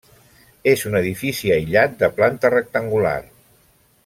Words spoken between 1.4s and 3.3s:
aïllat de planta rectangular.